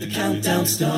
[0.00, 0.88] The countdown starts.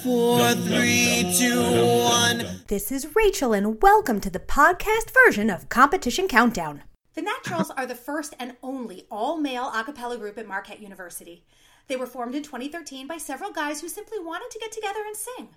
[0.00, 2.62] Four, three, two, one.
[2.68, 6.82] This is Rachel, and welcome to the podcast version of Competition Countdown.
[7.12, 11.44] The Naturals are the first and only all male a cappella group at Marquette University.
[11.86, 15.14] They were formed in 2013 by several guys who simply wanted to get together and
[15.14, 15.50] sing.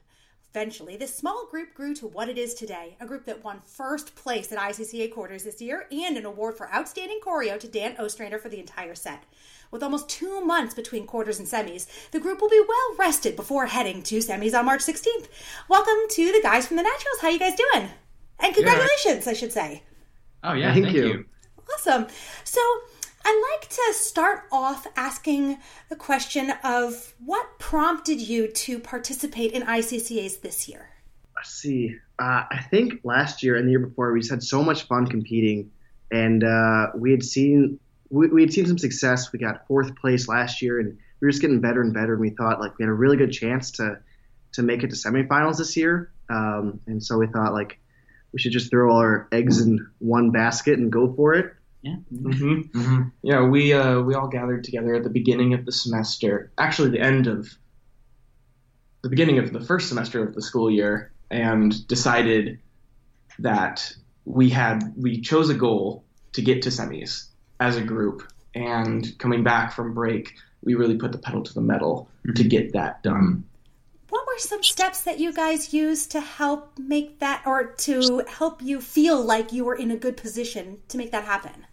[0.58, 4.16] Eventually, this small group grew to what it is today a group that won first
[4.16, 8.39] place at ICCA quarters this year and an award for outstanding choreo to Dan Ostrander
[8.39, 9.24] for the entire set.
[9.70, 13.68] With almost two months between quarters and semis, the group will be well rested before
[13.68, 15.28] heading to semis on March 16th.
[15.70, 17.20] Welcome to the guys from the Naturals.
[17.21, 17.89] How you guys doing?
[18.39, 19.84] And congratulations, I should say.
[20.43, 21.07] Oh yeah, Thank thank, you.
[21.07, 21.26] you.
[21.76, 22.07] Awesome.
[22.43, 22.62] So
[23.29, 25.57] I'd like to start off asking
[25.89, 30.91] the question of what prompted you to participate in ICCAs this year?
[31.36, 31.97] Let's see.
[32.17, 35.08] Uh, I think last year and the year before we just had so much fun
[35.08, 35.72] competing,
[36.09, 39.33] and uh, we had seen we, we had seen some success.
[39.33, 42.14] We got fourth place last year, and we were just getting better and better.
[42.14, 44.00] And we thought like we had a really good chance to
[44.53, 46.14] to make it to semifinals this year.
[46.30, 47.78] Um, and so we thought like
[48.31, 51.53] we should just throw all our eggs in one basket and go for it.
[51.81, 51.95] Yeah.
[52.14, 55.72] Mm hmm hmm Yeah, we uh, we all gathered together at the beginning of the
[55.73, 57.50] semester, actually the end of
[59.02, 62.59] the beginning of the first semester of the school year, and decided
[63.39, 67.25] that we had we chose a goal to get to semis
[67.59, 68.23] as a group.
[68.56, 72.72] And coming back from break, we really put the pedal to the metal to get
[72.72, 73.44] that done.
[74.08, 78.62] What were some steps that you guys used to help make that or to help
[78.62, 81.67] you feel like you were in a good position to make that happen?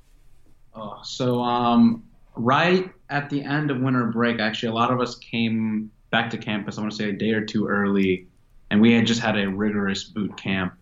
[0.75, 5.17] Oh, so um, right at the end of winter break, actually, a lot of us
[5.17, 6.79] came back to campus.
[6.79, 8.29] I want to say a day or two early,
[8.71, 10.75] and we had just had a rigorous boot camp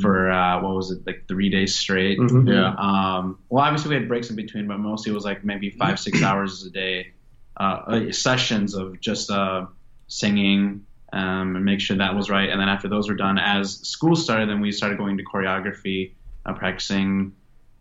[0.00, 2.18] for uh, what was it, like three days straight.
[2.18, 2.48] Mhm.
[2.48, 2.74] Yeah.
[2.78, 5.98] Um, well, obviously we had breaks in between, but mostly it was like maybe five,
[5.98, 7.12] six hours a day,
[7.58, 9.66] uh, uh, sessions of just uh,
[10.06, 12.48] singing um, and make sure that was right.
[12.48, 16.12] And then after those were done, as school started, then we started going to choreography,
[16.46, 17.34] uh, practicing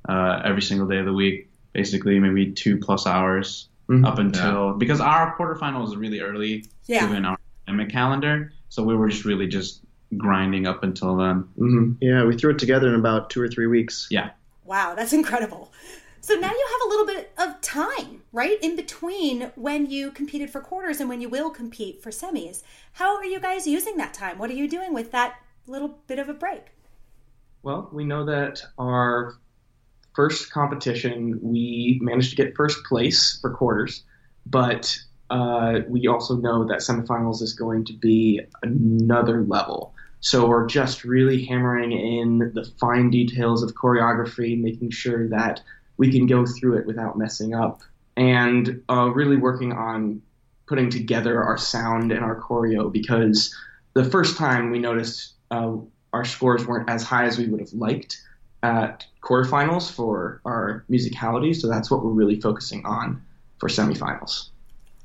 [0.07, 4.06] uh, every single day of the week, basically maybe two plus hours Mhm.
[4.07, 7.06] up until because our quarterfinal was really early Yeah.
[7.07, 9.81] given our academic calendar, so we were just really just
[10.17, 11.39] grinding up until then.
[11.57, 14.07] hmm Yeah, we threw it together in about two or three weeks.
[14.09, 14.29] Yeah.
[14.63, 15.72] Wow, that's incredible.
[16.22, 20.50] So now you have a little bit of time, right, in between when you competed
[20.50, 22.63] for quarters and when you will compete for semis.
[22.94, 24.38] How are you guys using that time?
[24.38, 25.35] What are you doing with that
[25.67, 26.67] little bit of a break?
[27.63, 29.35] Well, we know that our
[30.16, 34.03] first competition, we managed to get first place for quarters,
[34.46, 34.97] but
[35.29, 39.94] uh, we also know that semifinals is going to be another level.
[40.19, 45.62] So we're just really hammering in the fine details of choreography, making sure that
[45.97, 47.81] we can go through it without messing up,
[48.16, 50.22] and uh, really working on
[50.66, 53.53] putting together our sound and our choreo because
[53.95, 55.74] the first time we noticed uh,
[56.13, 58.22] our scores weren't as high as we would have liked
[58.63, 61.56] at quarterfinals for our musicality.
[61.56, 63.22] So that's what we're really focusing on
[63.59, 64.50] for semifinals.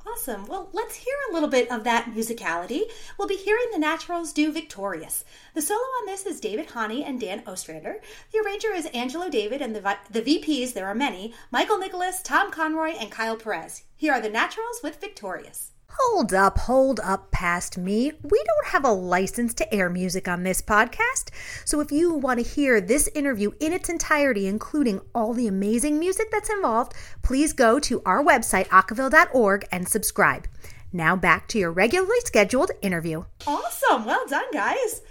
[0.07, 0.47] Awesome.
[0.47, 2.81] Well, let's hear a little bit of that musicality.
[3.17, 5.23] We'll be hearing the Naturals do Victorious.
[5.53, 7.97] The solo on this is David Hani and Dan Ostrander.
[8.31, 12.49] The arranger is Angelo David, and the, the VPs, there are many Michael Nicholas, Tom
[12.49, 13.83] Conroy, and Kyle Perez.
[13.95, 15.71] Here are the Naturals with Victorious.
[15.91, 18.11] Hold up, hold up past me.
[18.21, 21.29] We don't have a license to air music on this podcast.
[21.65, 25.99] So if you want to hear this interview in its entirety, including all the amazing
[25.99, 30.47] music that's involved, please go to our website, acaville.org, and subscribe.
[30.93, 33.25] Now back to your regularly scheduled interview.
[33.47, 34.05] Awesome.
[34.05, 35.01] Well done, guys.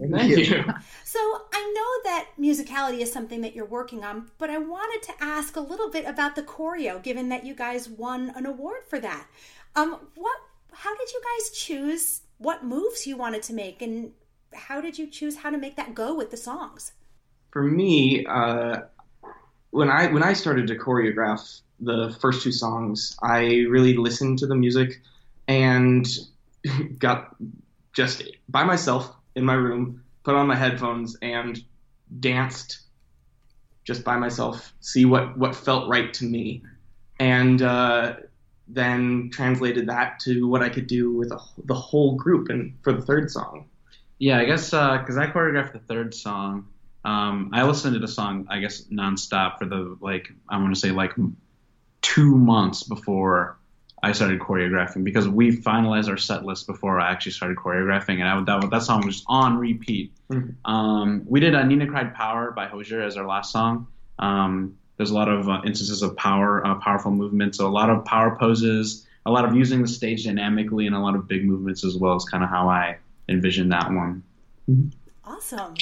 [0.00, 0.64] Thank you.
[1.04, 1.18] So
[1.52, 5.56] I know that musicality is something that you're working on, but I wanted to ask
[5.56, 9.26] a little bit about the choreo, given that you guys won an award for that.
[9.78, 10.36] Um, what?
[10.72, 14.12] How did you guys choose what moves you wanted to make, and
[14.52, 16.92] how did you choose how to make that go with the songs?
[17.52, 18.80] For me, uh,
[19.70, 24.46] when I when I started to choreograph the first two songs, I really listened to
[24.48, 25.00] the music
[25.46, 26.06] and
[26.98, 27.36] got
[27.92, 31.62] just by myself in my room, put on my headphones and
[32.18, 32.80] danced
[33.84, 36.62] just by myself, see what what felt right to me,
[37.20, 38.16] and uh,
[38.68, 42.92] then translated that to what I could do with a, the whole group and for
[42.92, 43.66] the third song.
[44.18, 46.68] Yeah, I guess because I choreographed the third song.
[47.04, 50.80] Um, I listened to the song, I guess, nonstop for the like I want to
[50.80, 51.12] say like
[52.02, 53.58] two months before
[54.02, 58.24] I started choreographing because we finalized our set list before I actually started choreographing, and
[58.24, 60.12] I, that that song was on repeat.
[60.30, 60.54] Mhm.
[60.64, 63.86] Um, we did uh, "Nina Cried Power" by Hozier as our last song.
[64.18, 67.88] Um, there's a lot of uh, instances of power, uh, powerful movements, so a lot
[67.88, 71.44] of power poses, a lot of using the stage dynamically and a lot of big
[71.44, 72.98] movements as well is kind of how I
[73.28, 74.22] envision that one.
[75.24, 75.74] Awesome.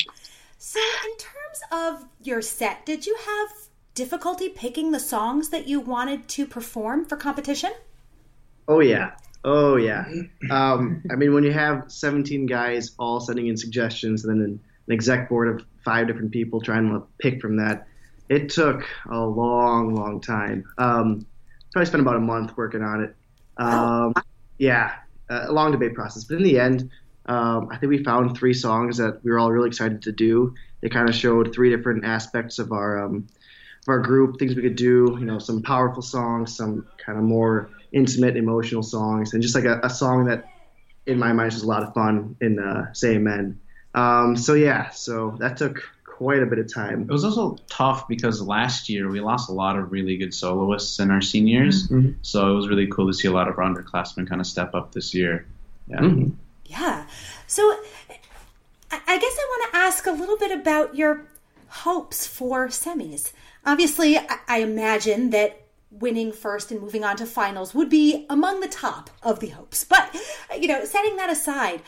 [0.58, 1.60] So, in terms
[2.00, 3.48] of your set, did you have
[3.94, 7.72] difficulty picking the songs that you wanted to perform for competition?
[8.68, 9.12] Oh yeah.
[9.44, 10.04] Oh yeah.
[10.50, 14.60] Um, I mean, when you have 17 guys all sending in suggestions, and then an,
[14.88, 17.86] an exec board of five different people trying to pick from that,
[18.28, 20.64] it took a long, long time.
[20.78, 21.26] Um,
[21.72, 23.14] probably spent about a month working on it.
[23.58, 24.14] Um,
[24.58, 24.94] yeah,
[25.28, 26.24] a long debate process.
[26.24, 26.90] But in the end,
[27.26, 30.54] um, I think we found three songs that we were all really excited to do.
[30.80, 33.26] They kind of showed three different aspects of our um,
[33.82, 35.16] of our group, things we could do.
[35.18, 39.64] You know, some powerful songs, some kind of more intimate, emotional songs, and just like
[39.64, 40.44] a, a song that,
[41.06, 43.60] in my mind, is a lot of fun in uh, "Say Amen."
[43.94, 45.82] Um, so yeah, so that took
[46.16, 47.02] quite a bit of time.
[47.02, 50.98] It was also tough because last year we lost a lot of really good soloists
[50.98, 52.12] in our seniors, mm-hmm.
[52.22, 54.74] so it was really cool to see a lot of our underclassmen kind of step
[54.74, 55.46] up this year.
[55.88, 56.00] Yeah.
[56.00, 56.30] Mm-hmm.
[56.64, 57.06] Yeah.
[57.46, 57.62] So
[58.90, 61.26] I guess I want to ask a little bit about your
[61.68, 63.32] hopes for semis.
[63.64, 64.18] Obviously,
[64.48, 65.60] I imagine that
[65.90, 69.84] winning first and moving on to finals would be among the top of the hopes.
[69.84, 70.14] But,
[70.58, 71.82] you know, setting that aside,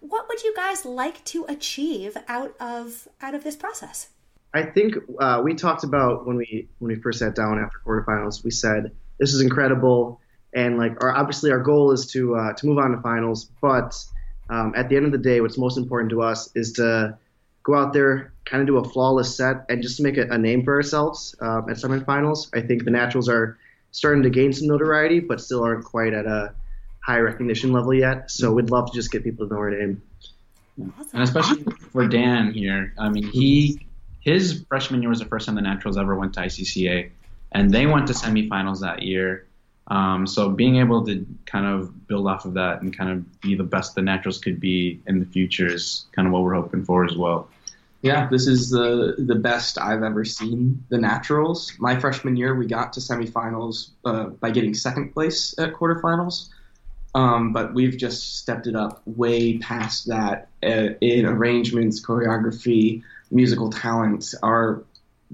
[0.00, 4.08] what would you guys like to achieve out of out of this process?
[4.54, 8.42] I think uh, we talked about when we when we first sat down after quarterfinals.
[8.44, 10.20] We said this is incredible,
[10.54, 13.50] and like our obviously our goal is to uh, to move on to finals.
[13.60, 13.94] But
[14.48, 17.18] um, at the end of the day, what's most important to us is to
[17.62, 20.64] go out there, kind of do a flawless set, and just make a, a name
[20.64, 22.48] for ourselves um, at semifinals.
[22.54, 23.58] I think the Naturals are
[23.90, 26.54] starting to gain some notoriety, but still aren't quite at a
[27.08, 28.30] high recognition level yet.
[28.30, 30.02] So we'd love to just get people to know our name.
[30.78, 31.08] Awesome.
[31.14, 33.86] And especially for Dan here, I mean, he
[34.20, 37.10] his freshman year was the first time the Naturals ever went to ICCA,
[37.52, 39.46] and they went to semifinals that year.
[39.86, 43.54] Um, so being able to kind of build off of that and kind of be
[43.54, 46.84] the best the Naturals could be in the future is kind of what we're hoping
[46.84, 47.48] for as well.
[48.02, 51.72] Yeah, this is the the best I've ever seen the Naturals.
[51.78, 56.50] My freshman year, we got to semifinals uh, by getting second place at quarterfinals.
[57.14, 63.70] Um, but we've just stepped it up way past that uh, in arrangements, choreography, musical
[63.70, 64.34] talent.
[64.42, 64.84] Our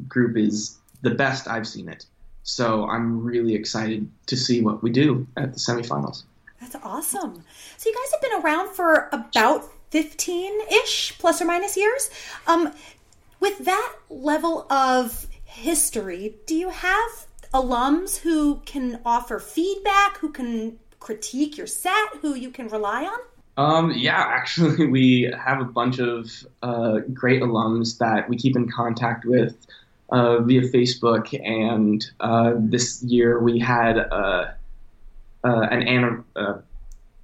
[0.09, 2.07] group is the best I've seen it.
[2.43, 6.25] So I'm really excited to see what we do at the semifinals.
[6.61, 7.45] That's awesome.
[7.77, 12.11] So you guys have been around for about 15 ish, plus or minus years.
[12.47, 12.73] Um,
[13.41, 20.79] with that level of history, do you have alums who can offer feedback, who can
[21.05, 23.19] critique your set, who you can rely on?
[23.57, 26.31] Um, yeah, actually, we have a bunch of
[26.63, 29.55] uh, great alums that we keep in contact with
[30.11, 34.53] uh, via Facebook, and uh, this year we had uh,
[35.45, 36.59] uh, an uh,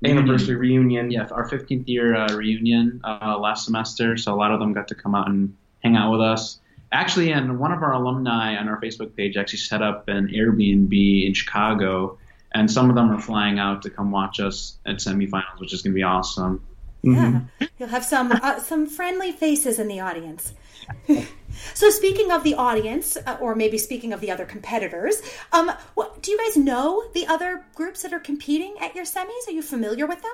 [0.05, 1.11] anniversary reunion.
[1.11, 5.15] Yeah, our 15th year reunion last semester, so a lot of them got to come
[5.15, 6.61] out and hang out with us.
[6.93, 11.26] Actually, and one of our alumni on our Facebook page actually set up an Airbnb
[11.26, 12.19] in Chicago
[12.52, 15.82] and some of them are flying out to come watch us at semifinals, which is
[15.82, 16.64] going to be awesome.
[17.02, 17.64] Yeah, mm-hmm.
[17.79, 20.52] you'll have some uh, some friendly faces in the audience.
[21.75, 26.23] so, speaking of the audience, uh, or maybe speaking of the other competitors, um, what,
[26.23, 29.49] do you guys know the other groups that are competing at your semis?
[29.49, 30.32] Are you familiar with them?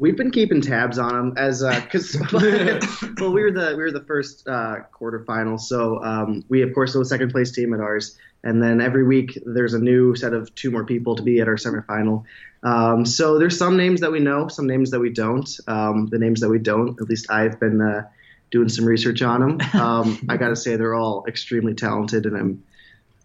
[0.00, 2.80] We've been keeping tabs on them as because uh,
[3.20, 6.94] well we were the we were the first uh, quarterfinal, so um, we of course
[6.94, 10.32] know the second place team at ours, and then every week there's a new set
[10.32, 12.24] of two more people to be at our semifinal.
[12.62, 15.46] Um, so there's some names that we know, some names that we don't.
[15.68, 18.08] Um, the names that we don't, at least I've been uh,
[18.50, 19.60] doing some research on them.
[19.78, 22.64] Um, I got to say they're all extremely talented, and I'm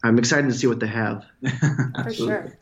[0.03, 1.25] I'm excited to see what they have.
[2.03, 2.53] For sure.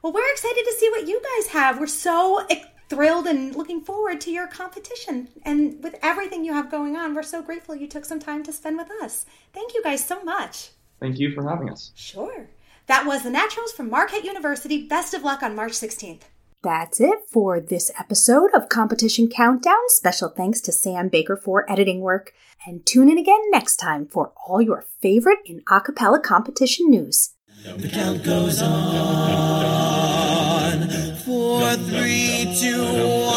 [0.00, 1.80] Well, we're excited to see what you guys have.
[1.80, 2.46] We're so
[2.88, 5.28] thrilled and looking forward to your competition.
[5.44, 8.52] And with everything you have going on, we're so grateful you took some time to
[8.52, 9.26] spend with us.
[9.52, 10.70] Thank you guys so much.
[11.00, 11.92] Thank you for having us.
[11.94, 12.48] Sure.
[12.86, 14.86] That was the Naturals from Marquette University.
[14.86, 16.22] Best of luck on March 16th.
[16.62, 19.78] That's it for this episode of Competition Countdown.
[19.88, 22.32] Special thanks to Sam Baker for editing work.
[22.66, 27.34] And tune in again next time for all your favorite in acapella competition news.
[27.64, 30.17] The count goes on.
[32.46, 33.27] Two, one.